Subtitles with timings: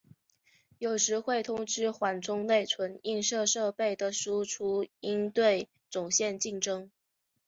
[0.79, 6.89] 有时会通过缓冲内存映射设备的输出应对总线竞争。